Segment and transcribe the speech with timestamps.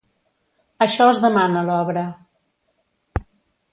[0.85, 2.07] Això es demana l’obra.